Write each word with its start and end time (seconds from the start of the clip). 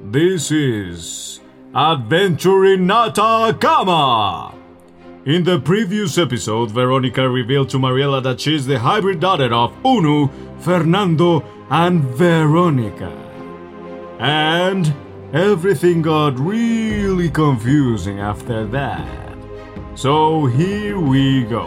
This 0.00 0.52
is 0.52 1.40
Adventure 1.74 2.66
in 2.66 2.88
Atacama! 2.88 4.54
In 5.26 5.42
the 5.42 5.58
previous 5.58 6.16
episode, 6.18 6.70
Veronica 6.70 7.28
revealed 7.28 7.68
to 7.70 7.78
Mariela 7.78 8.22
that 8.22 8.40
she's 8.40 8.64
the 8.64 8.78
hybrid 8.78 9.18
daughter 9.18 9.52
of 9.52 9.72
Unu, 9.82 10.30
Fernando, 10.60 11.44
and 11.68 12.04
Veronica. 12.04 13.10
And 14.20 14.94
everything 15.32 16.00
got 16.00 16.38
really 16.38 17.28
confusing 17.28 18.20
after 18.20 18.66
that. 18.66 19.36
So 19.96 20.46
here 20.46 21.00
we 21.00 21.42
go. 21.42 21.66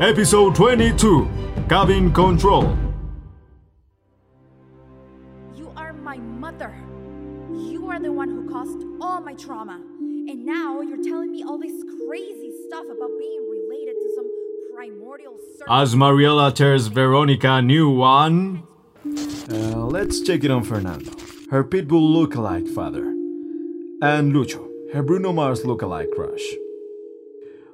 Episode 0.00 0.56
22 0.56 1.30
Cabin 1.68 2.12
Control. 2.12 2.76
You 7.82 7.90
are 7.90 7.98
the 7.98 8.12
one 8.12 8.28
who 8.28 8.48
caused 8.48 8.78
all 9.00 9.20
my 9.20 9.34
trauma. 9.34 9.80
And 9.98 10.46
now 10.46 10.82
you're 10.82 11.02
telling 11.02 11.32
me 11.32 11.42
all 11.42 11.58
this 11.58 11.82
crazy 12.06 12.52
stuff 12.68 12.84
about 12.84 13.10
being 13.18 13.50
related 13.50 13.94
to 13.94 14.12
some 14.14 14.30
primordial 14.72 15.36
serpent. 15.58 15.68
As 15.68 15.96
Mariela 15.96 16.54
tears 16.54 16.86
Veronica 16.86 17.54
a 17.54 17.60
new 17.60 17.90
one. 17.90 18.62
Uh, 19.04 19.84
let's 19.86 20.20
check 20.20 20.44
it 20.44 20.50
on 20.52 20.62
Fernando, 20.62 21.10
her 21.50 21.64
Pitbull 21.64 22.12
look-alike 22.12 22.68
father, 22.68 23.04
and 24.00 24.32
Lucho, 24.32 24.64
her 24.92 25.02
Bruno 25.02 25.32
Mars 25.32 25.64
look-alike 25.66 26.10
crush. 26.14 26.54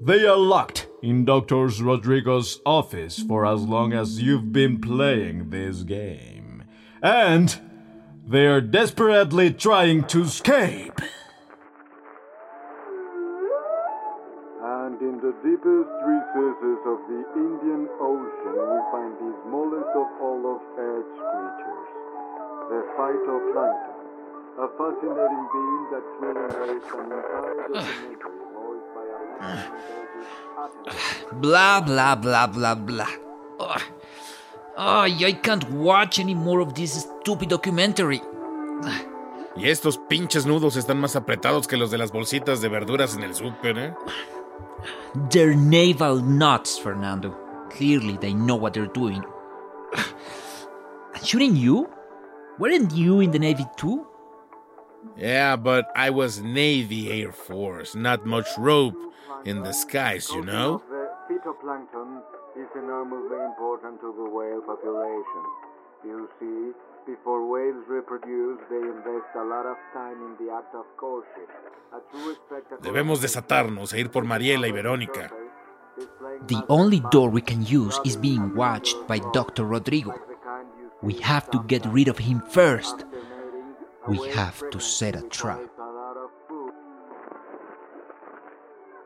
They 0.00 0.26
are 0.26 0.36
locked 0.36 0.88
in 1.00 1.24
Dr. 1.24 1.68
Rodrigo's 1.80 2.60
office 2.66 3.20
for 3.20 3.46
as 3.46 3.62
long 3.62 3.92
as 3.92 4.20
you've 4.20 4.52
been 4.52 4.80
playing 4.80 5.50
this 5.50 5.84
game. 5.84 6.64
And 7.00 7.56
they 8.26 8.46
are 8.46 8.60
desperately 8.60 9.52
trying 9.52 10.04
to 10.04 10.22
escape. 10.22 11.00
And 14.62 15.00
in 15.00 15.18
the 15.18 15.34
deepest 15.42 15.90
recesses 16.06 16.80
of 16.86 16.98
the 17.10 17.20
Indian 17.34 17.88
Ocean, 18.00 18.54
we 18.54 18.78
find 18.92 19.12
the 19.18 19.32
smallest 19.44 19.90
of 19.96 20.08
all 20.22 20.42
of 20.54 20.60
Earth's 20.78 21.18
creatures, 21.18 21.88
the 22.70 22.80
phytoplankton, 22.94 23.98
a 24.58 24.66
fascinating 24.78 25.44
being 25.52 25.82
that 25.90 26.06
will 26.20 26.38
embrace 26.38 26.88
an 26.94 27.06
entire 27.10 27.54
documentary 27.72 28.46
voiced 28.54 28.90
by 28.94 29.04
a 31.30 31.34
Blah, 31.34 31.80
blah, 31.80 32.14
blah, 32.14 32.46
blah, 32.46 32.74
blah. 32.74 33.10
Oh, 33.58 33.76
Ay, 34.76 35.18
I 35.26 35.32
can't 35.32 35.68
watch 35.70 36.18
any 36.18 36.34
more 36.34 36.60
of 36.60 36.74
this 36.74 37.06
stupid 37.22 37.48
documentary. 37.48 38.20
Y 39.54 39.68
estos 39.68 39.98
pinches 40.08 40.44
nudos 40.44 40.76
están 40.76 40.98
más 40.98 41.14
apretados 41.14 41.68
que 41.68 41.76
los 41.76 41.90
de 41.90 41.98
las 41.98 42.10
bolsitas 42.10 42.60
de 42.60 42.68
verduras 42.68 43.16
en 43.16 43.22
el 43.22 43.34
súper, 43.34 43.78
¿eh? 43.78 43.94
They're 45.30 45.54
naval 45.54 46.20
nuts, 46.22 46.78
Fernando. 46.78 47.36
Clearly, 47.70 48.16
they 48.18 48.34
know 48.34 48.56
what 48.56 48.72
they're 48.72 48.92
doing. 48.92 49.22
And 51.14 51.24
shouldn't 51.24 51.56
you? 51.56 51.88
Weren't 52.58 52.92
you 52.92 53.20
in 53.20 53.30
the 53.30 53.38
Navy 53.38 53.66
too? 53.76 54.06
Yeah, 55.16 55.56
but 55.56 55.86
I 55.94 56.10
was 56.10 56.40
Navy 56.40 57.22
Air 57.22 57.32
Force, 57.32 57.94
not 57.94 58.26
much 58.26 58.46
rope 58.58 58.96
in 59.44 59.62
the 59.62 59.72
skies, 59.72 60.30
you 60.30 60.42
know? 60.44 60.82
The 60.88 61.08
phytoplankton 61.28 62.22
is 62.56 62.68
enormously 62.74 63.38
important 63.44 64.00
to 64.00 64.12
the 64.16 64.28
whale 64.28 64.62
population. 64.62 65.44
You 66.04 66.28
see, 66.40 66.72
before 67.06 67.46
whales 67.46 67.84
reproduce, 67.88 68.58
they 68.68 68.76
invest 68.76 69.30
a 69.36 69.44
lot 69.44 69.66
of 69.66 69.76
time 69.92 70.18
in 70.26 70.36
the 70.44 70.52
act 70.52 70.74
of 70.74 70.84
courtship. 70.96 71.48
A 71.92 72.00
true 72.10 72.34
spectacle- 72.46 72.82
Debemos 72.82 73.20
desatarnos 73.20 73.92
e 73.94 74.00
ir 74.00 74.10
por 74.10 74.24
Mariela 74.24 74.66
y 74.66 74.72
Verónica. 74.72 75.30
The 76.46 76.64
only 76.68 77.00
door 77.12 77.30
we 77.30 77.42
can 77.42 77.62
use 77.62 78.00
is 78.04 78.16
being 78.16 78.54
watched 78.56 79.06
by 79.06 79.20
Dr. 79.32 79.64
Rodrigo. 79.64 80.14
We 81.02 81.14
have 81.22 81.50
to 81.50 81.62
get 81.66 81.84
rid 81.92 82.08
of 82.08 82.18
him 82.18 82.40
first. 82.40 83.04
We 84.08 84.18
have 84.34 84.68
to 84.70 84.80
set 84.80 85.14
a 85.14 85.22
trap. 85.28 85.60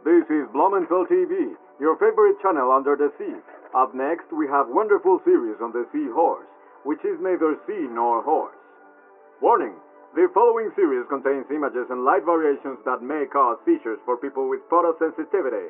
This 0.05 0.25
is 0.31 0.47
Blumenthal 0.53 1.05
TV, 1.07 1.57
your 1.81 1.97
favorite 1.97 2.41
channel 2.41 2.71
under 2.71 2.97
the 2.97 3.11
sea. 3.19 3.35
Up 3.75 3.93
next, 3.95 4.33
we 4.33 4.47
have 4.47 4.69
wonderful 4.69 5.21
series 5.25 5.61
on 5.61 5.73
the 5.73 5.85
seahorse, 5.93 6.47
which 6.87 7.03
is 7.05 7.19
neither 7.21 7.59
sea 7.67 7.91
nor 7.91 8.23
horse. 8.23 8.55
Warning: 9.43 9.75
the 10.15 10.29
following 10.33 10.71
series 10.77 11.05
contains 11.11 11.45
images 11.51 11.91
and 11.91 12.05
light 12.05 12.25
variations 12.25 12.79
that 12.87 13.03
may 13.03 13.27
cause 13.27 13.59
seizures 13.67 13.99
for 14.07 14.17
people 14.17 14.49
with 14.49 14.61
photosensitivity. 14.71 15.69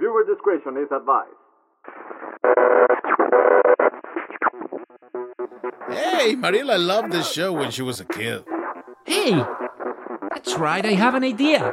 Viewer 0.00 0.24
discretion 0.24 0.76
is 0.80 0.88
advised. 0.90 1.36
Hey, 5.88 6.34
Mariela 6.34 6.78
loved 6.84 7.12
this 7.12 7.30
show 7.30 7.52
when 7.52 7.70
she 7.70 7.82
was 7.82 8.00
a 8.00 8.04
kid. 8.04 8.42
Hey! 9.04 9.32
That's 10.30 10.56
right, 10.56 10.84
I 10.84 10.94
have 10.94 11.14
an 11.14 11.22
idea. 11.22 11.70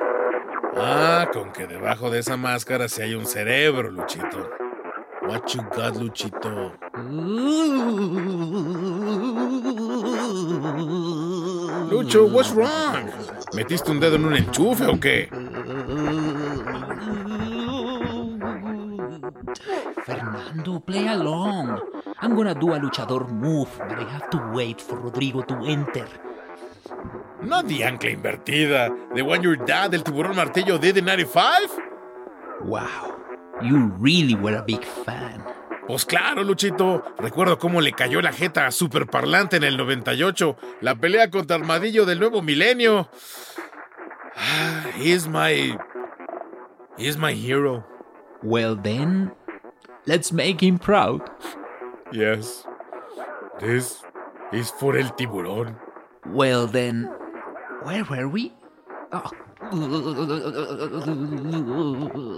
Ah, 0.75 1.27
con 1.31 1.51
que 1.51 1.67
debajo 1.67 2.09
de 2.09 2.19
esa 2.19 2.35
máscara 2.35 2.88
sí 2.89 3.01
hay 3.01 3.16
un 3.16 3.25
cerebro, 3.25 3.89
Luchito. 3.91 4.62
What 5.28 5.53
you 5.56 5.61
got, 5.61 5.94
Luchito? 5.95 6.72
Lucho, 11.89 12.28
what's 12.31 12.51
wrong? 12.51 13.09
¿Metiste 13.53 13.91
un 13.91 14.00
dedo 14.00 14.16
en 14.16 14.25
un 14.25 14.35
enchufe 14.35 14.85
o 14.85 15.00
qué? 15.00 15.29
Fernando, 20.06 20.79
play 20.79 21.07
along. 21.07 21.79
I'm 22.22 22.35
gonna 22.35 22.53
do 22.53 22.73
a 22.73 22.79
luchador 22.79 23.29
move, 23.29 23.69
but 23.78 24.00
I 24.00 24.03
have 24.03 24.29
to 24.31 24.51
wait 24.53 24.81
for 24.81 24.97
Rodrigo 24.97 25.41
to 25.41 25.55
enter. 25.66 26.07
Not 27.41 27.67
the 27.67 27.81
ancla 27.81 28.11
invertida. 28.11 28.90
The 29.16 29.22
one 29.22 29.41
your 29.41 29.55
dad, 29.55 29.94
el 29.94 30.03
tiburón 30.03 30.35
martillo, 30.35 30.79
did 30.79 30.97
in 30.97 31.05
95? 31.05 31.69
Wow, 32.66 33.16
you 33.62 33.91
really 34.00 34.36
were 34.36 34.56
a 34.58 34.64
big 34.64 34.84
fan. 34.84 35.44
Pues 35.88 36.06
claro, 36.06 36.44
Luchito. 36.44 37.03
Recuerdo 37.18 37.59
cómo 37.59 37.81
le 37.81 37.91
cayó 37.91 38.22
la 38.22 38.31
jeta 38.31 38.66
a 38.66 38.72
Superparlante 38.72 39.58
en 39.58 39.64
el 39.64 39.75
98. 39.78 40.56
La 40.81 40.96
pelea 40.96 41.30
contra 41.30 41.58
Armadillo 41.58 42.06
del 42.06 42.19
nuevo 42.19 42.41
milenio. 42.41 43.09
Ah, 44.36 44.86
He's 44.97 45.28
my. 45.28 45.78
He's 46.97 47.18
my 47.18 47.34
hero. 47.34 47.86
Well 48.41 48.75
then, 48.81 49.31
let's 50.06 50.31
make 50.31 50.62
him 50.62 50.78
proud. 50.80 51.22
Yes. 52.12 52.66
This 53.59 54.02
is 54.52 54.72
for 54.79 54.97
el 54.97 55.09
tiburón. 55.16 55.78
Well 56.26 56.67
then, 56.67 57.09
where 57.84 58.03
were 58.03 58.28
we? 58.28 58.53
Oh. 59.11 59.29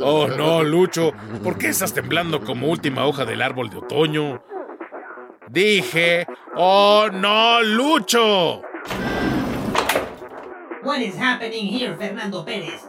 Oh 0.01 0.27
no, 0.37 0.63
Lucho. 0.63 1.11
¿Por 1.43 1.57
qué 1.57 1.69
estás 1.69 1.93
temblando 1.93 2.43
como 2.43 2.67
última 2.67 3.05
hoja 3.05 3.25
del 3.25 3.41
árbol 3.41 3.69
de 3.69 3.77
otoño? 3.77 4.41
Dije. 5.49 6.27
Oh 6.55 7.07
no, 7.11 7.61
Lucho. 7.61 8.61
What 10.83 11.01
is 11.01 11.15
happening 11.17 11.67
here, 11.67 11.95
Fernando 11.95 12.43
Perez? 12.43 12.87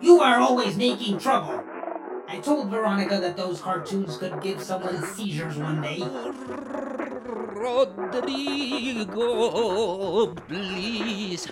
You 0.00 0.20
are 0.20 0.40
always 0.40 0.76
making 0.76 1.18
trouble. 1.18 1.62
I 2.28 2.38
told 2.38 2.70
Veronica 2.70 3.20
that 3.20 3.36
those 3.36 3.60
cartoons 3.60 4.16
could 4.16 4.40
give 4.40 4.62
someone 4.62 5.02
seizures 5.02 5.56
one 5.58 5.80
day. 5.82 6.02
Rodrigo, 7.60 9.14
please. 10.48 11.48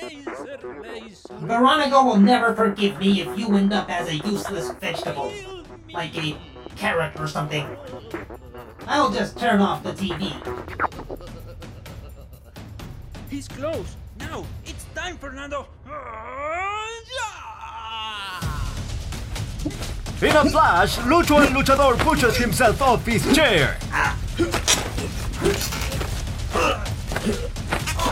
The 0.00 0.68
razor. 0.68 1.34
Veronica 1.40 2.02
will 2.02 2.18
never 2.18 2.54
forgive 2.54 2.98
me 2.98 3.20
if 3.20 3.38
you 3.38 3.54
end 3.56 3.72
up 3.72 3.90
as 3.90 4.08
a 4.08 4.16
useless 4.16 4.70
vegetable. 4.72 5.32
Like 5.92 6.16
a 6.16 6.36
carrot 6.76 7.18
or 7.20 7.28
something. 7.28 7.66
I'll 8.86 9.10
just 9.10 9.38
turn 9.38 9.60
off 9.60 9.82
the 9.82 9.92
TV. 9.92 10.32
He's 13.28 13.46
close. 13.46 13.96
Now, 14.18 14.46
it's 14.64 14.84
time, 14.94 15.18
Fernando. 15.18 15.66
In 20.22 20.36
a 20.36 20.50
flash, 20.50 20.96
Lucho 20.98 21.40
El 21.40 21.48
Luchador 21.48 21.98
pushes 21.98 22.36
himself 22.36 22.80
off 22.82 23.06
his 23.06 23.34
chair. 23.34 23.78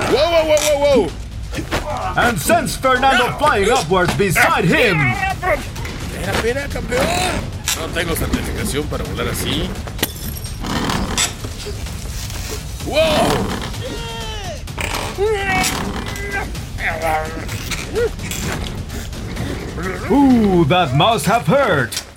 Whoa, 0.08 0.30
whoa, 0.30 0.44
whoa, 0.44 0.78
whoa, 0.78 1.06
wow! 1.06 1.27
And 2.18 2.38
sends 2.40 2.76
Fernando 2.76 3.30
flying 3.38 3.70
upwards 3.70 4.12
beside 4.16 4.64
him. 4.64 4.96
Espera, 4.96 6.32
espera, 6.32 6.68
campeón. 6.68 7.06
No 7.76 7.86
tengo 7.94 8.16
certificación 8.16 8.86
para 8.88 9.04
volar 9.04 9.28
así. 9.28 9.68
¡Wow! 12.86 13.68
Ooh, 20.10 20.64
that 20.64 20.94
must 20.94 21.26
have 21.26 21.46
hurt. 21.46 22.07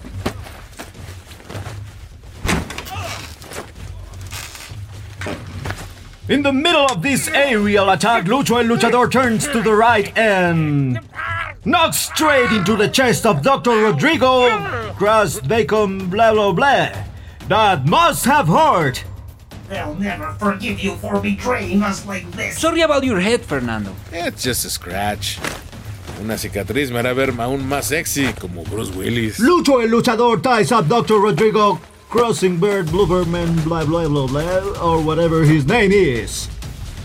In 6.32 6.44
the 6.44 6.54
middle 6.54 6.86
of 6.86 7.02
this 7.02 7.28
aerial 7.28 7.90
attack, 7.90 8.24
Lucho 8.24 8.64
El 8.64 8.64
Luchador 8.64 9.12
turns 9.12 9.50
to 9.50 9.62
the 9.62 9.76
right 9.76 10.18
and 10.18 10.98
knocks 11.66 11.98
straight 11.98 12.50
into 12.54 12.78
the 12.78 12.88
chest 12.88 13.26
of 13.26 13.42
Dr. 13.42 13.72
Rodrigo, 13.72 14.48
crust, 14.94 15.46
bacon, 15.46 16.10
blah 16.10 16.32
blah 16.32 16.54
blah. 16.54 16.88
That 17.50 17.86
must 17.86 18.24
have 18.24 18.48
hurt. 18.48 19.04
They'll 19.68 19.94
never 19.96 20.32
forgive 20.40 20.80
you 20.80 20.96
for 20.96 21.20
betraying 21.20 21.84
us 21.84 22.06
like 22.06 22.32
this. 22.32 22.58
Sorry 22.58 22.80
about 22.80 23.04
your 23.04 23.20
head, 23.20 23.42
Fernando. 23.42 23.94
It's 24.14 24.42
just 24.42 24.64
a 24.64 24.70
scratch. 24.70 25.38
Una 26.22 26.38
cicatriz 26.38 26.92
me 26.92 27.00
hará 27.00 27.14
ver 27.14 27.32
aún 27.32 27.68
más 27.68 27.88
sexy, 27.88 28.32
como 28.40 28.64
Bruce 28.64 28.96
Willis. 28.96 29.38
Lucho 29.38 29.82
El 29.82 29.90
Luchador 29.90 30.42
ties 30.42 30.72
up 30.72 30.88
Dr. 30.88 31.20
Rodrigo, 31.20 31.82
crossing 32.12 32.60
bird, 32.60 32.88
blooberman, 32.88 33.64
blah 33.64 33.86
blah 33.86 34.08
blah 34.08 34.28
blah, 34.28 34.82
or 34.84 35.02
whatever 35.02 35.44
his 35.44 35.66
name 35.66 35.92
is. 35.94 36.50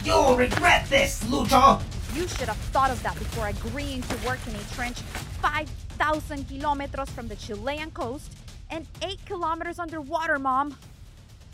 You'll 0.05 0.37
regret 0.37 0.91
this, 0.91 1.23
Lucho. 1.25 1.81
You 2.13 2.27
should 2.27 2.49
have 2.49 2.57
thought 2.75 2.91
of 2.91 3.01
that 3.05 3.15
before 3.15 3.47
agreeing 3.47 4.03
to 4.03 4.17
work 4.27 4.41
in 4.49 4.55
a 4.57 4.75
trench 4.75 4.99
5,000 5.41 6.49
kilometers 6.49 7.09
from 7.11 7.29
the 7.29 7.37
Chilean 7.37 7.91
coast 7.93 8.33
and 8.69 8.87
8 9.01 9.25
kilometers 9.27 9.79
underwater, 9.79 10.41
Mom. 10.41 10.77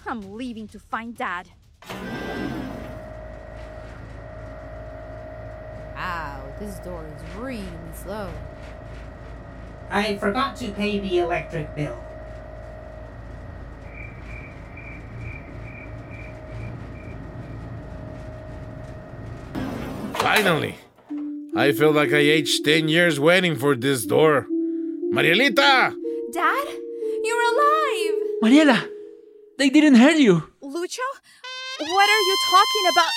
I'm 0.07 0.33
leaving 0.33 0.67
to 0.69 0.79
find 0.79 1.15
Dad. 1.15 1.49
Wow, 5.95 6.55
this 6.59 6.79
door 6.79 7.05
is 7.07 7.23
really 7.37 7.67
slow. 7.95 8.33
I 9.91 10.17
forgot 10.17 10.57
to 10.57 10.71
pay 10.73 10.99
the 11.01 11.19
electric 11.19 11.77
bill. 11.77 11.99
Finally! 20.23 20.77
I 21.57 21.73
feel 21.73 21.91
like 21.91 22.13
I 22.13 22.19
aged 22.39 22.65
10 22.65 22.87
years 22.89 23.19
waiting 23.19 23.57
for 23.57 23.75
this 23.75 24.07
door. 24.07 24.47
Marielita! 25.13 25.93
Dad, 26.33 26.67
you're 27.25 27.45
alive! 27.53 28.15
Mariela, 28.43 28.89
they 29.59 29.69
didn't 29.69 29.97
hurt 29.97 30.17
you. 30.17 30.43
Lucho? 30.63 31.09
What 31.81 32.09
are 32.09 32.23
you 32.31 32.37
talking 32.51 32.87
about? 32.93 33.13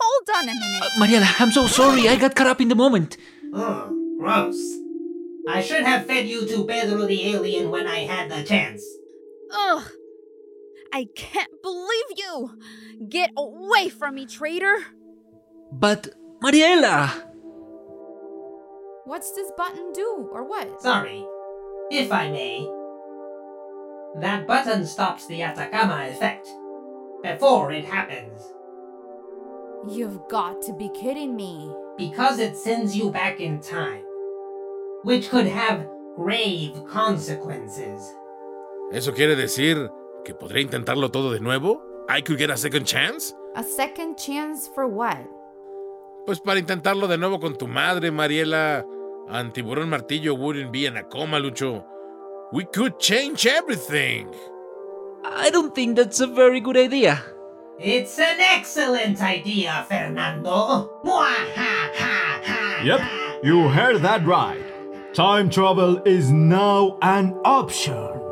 Hold 0.00 0.28
on 0.36 0.44
a 0.48 0.54
minute. 0.54 0.82
Uh, 0.82 0.90
Mariela, 1.04 1.40
I'm 1.40 1.50
so 1.52 1.66
sorry. 1.66 2.08
I 2.08 2.16
got 2.16 2.34
caught 2.34 2.46
up 2.46 2.60
in 2.60 2.68
the 2.68 2.74
moment. 2.74 3.18
Ugh, 3.52 3.92
gross. 4.18 4.56
I 5.48 5.60
should 5.60 5.84
have 5.84 6.06
fed 6.06 6.26
you 6.26 6.46
to 6.48 6.64
Pedro 6.64 7.06
the 7.06 7.28
alien 7.34 7.70
when 7.70 7.86
I 7.86 8.00
had 8.00 8.30
the 8.30 8.42
chance. 8.42 8.82
Ugh. 9.52 9.82
I 10.96 11.08
can't 11.14 11.62
believe 11.62 12.10
you! 12.16 12.58
Get 13.06 13.30
away 13.36 13.90
from 13.90 14.14
me, 14.14 14.24
traitor! 14.24 14.78
But, 15.70 16.08
Mariela! 16.42 17.10
What's 19.04 19.30
this 19.32 19.52
button 19.58 19.92
do, 19.92 20.30
or 20.32 20.48
what? 20.48 20.80
Sorry. 20.80 21.22
If 21.90 22.10
I 22.10 22.30
may. 22.30 22.66
That 24.22 24.46
button 24.46 24.86
stops 24.86 25.26
the 25.26 25.42
Atacama 25.42 26.08
effect. 26.08 26.48
Before 27.22 27.72
it 27.72 27.84
happens. 27.84 28.40
You've 29.90 30.26
got 30.30 30.62
to 30.62 30.72
be 30.72 30.88
kidding 30.98 31.36
me. 31.36 31.70
Because 31.98 32.38
it 32.38 32.56
sends 32.56 32.96
you 32.96 33.10
back 33.10 33.38
in 33.38 33.60
time. 33.60 34.02
Which 35.02 35.28
could 35.28 35.46
have 35.46 35.86
grave 36.16 36.72
consequences. 36.88 38.00
¿Eso 38.94 39.12
quiere 39.12 39.36
decir 39.36 39.90
que 40.26 40.34
podré 40.34 40.60
intentarlo 40.60 41.10
todo 41.10 41.30
de 41.30 41.38
nuevo? 41.38 41.80
I 42.08 42.20
could 42.20 42.38
get 42.38 42.50
a 42.50 42.56
second 42.56 42.84
chance? 42.84 43.32
A 43.54 43.62
second 43.62 44.16
chance 44.16 44.68
for 44.74 44.86
what? 44.88 45.24
Pues 46.26 46.40
para 46.40 46.58
intentarlo 46.58 47.06
de 47.06 47.16
nuevo 47.16 47.38
con 47.38 47.56
tu 47.56 47.68
madre, 47.68 48.10
Mariela. 48.10 48.84
And 49.28 49.52
Tiburón 49.52 49.88
Martillo 49.88 50.36
wouldn't 50.36 50.72
be 50.72 50.86
in 50.86 50.96
a 50.96 51.04
coma, 51.04 51.38
Lucho. 51.38 51.84
We 52.52 52.64
could 52.64 52.98
change 52.98 53.46
everything. 53.46 54.28
I 55.24 55.50
don't 55.50 55.74
think 55.74 55.96
that's 55.96 56.20
a 56.20 56.26
very 56.26 56.60
good 56.60 56.76
idea. 56.76 57.22
It's 57.78 58.18
an 58.18 58.40
excellent 58.40 59.20
idea, 59.20 59.84
Fernando. 59.88 60.90
Yep, 62.84 63.00
you 63.44 63.68
heard 63.68 64.02
that 64.02 64.26
right. 64.26 64.62
Time 65.12 65.50
travel 65.50 66.02
is 66.04 66.30
now 66.30 66.98
an 67.02 67.34
option. 67.44 68.25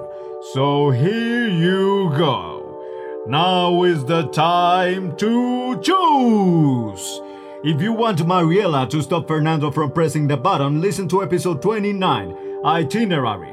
So 0.55 0.91
here 0.91 1.49
you 1.49 2.15
go. 2.17 3.25
Now 3.27 3.83
is 3.83 4.05
the 4.05 4.29
time 4.29 5.17
to 5.17 5.81
choose. 5.83 7.21
If 7.65 7.83
you 7.83 7.93
want 7.93 8.21
Mariela 8.21 8.89
to 8.91 9.03
stop 9.03 9.27
Fernando 9.27 9.73
from 9.73 9.91
pressing 9.91 10.29
the 10.29 10.37
button, 10.37 10.81
listen 10.81 11.09
to 11.09 11.25
episode 11.25 11.61
29, 11.61 12.61
Itinerary. 12.65 13.53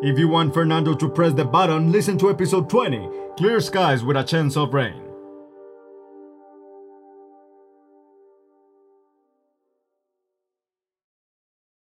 If 0.00 0.18
you 0.18 0.28
want 0.28 0.54
Fernando 0.54 0.94
to 0.94 1.10
press 1.10 1.34
the 1.34 1.44
button, 1.44 1.92
listen 1.92 2.16
to 2.16 2.30
episode 2.30 2.70
20, 2.70 3.10
Clear 3.36 3.60
Skies 3.60 4.02
with 4.02 4.16
a 4.16 4.24
Chance 4.24 4.56
of 4.56 4.72
Rain. 4.72 5.07